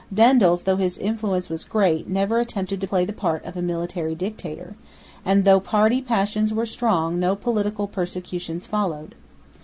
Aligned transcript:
Daendels, 0.11 0.63
though 0.63 0.77
his 0.77 0.97
influence 0.97 1.47
was 1.47 1.63
great, 1.63 2.09
never 2.09 2.39
attempted 2.39 2.81
to 2.81 2.87
play 2.87 3.05
the 3.05 3.13
part 3.13 3.45
of 3.45 3.55
a 3.55 3.61
military 3.61 4.15
dictator; 4.15 4.75
and, 5.23 5.45
though 5.45 5.59
party 5.59 6.01
passions 6.01 6.51
were 6.51 6.65
strong, 6.65 7.19
no 7.19 7.35
political 7.35 7.85
persecutions 7.87 8.65
followed. 8.65 9.13